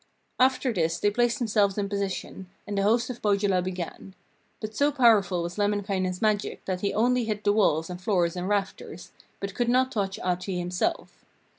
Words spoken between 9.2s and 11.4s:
but could not touch Ahti himself.